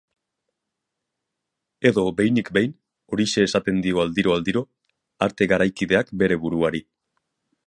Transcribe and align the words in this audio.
Edo, 1.89 2.05
behinik 2.21 2.49
behin, 2.59 2.73
horixe 3.13 3.45
esaten 3.51 3.85
dio 3.87 4.03
aldiro-aldiro 4.07 4.67
arte 5.29 5.53
garaikideak 5.53 6.15
bere 6.25 6.45
buruari. 6.47 6.87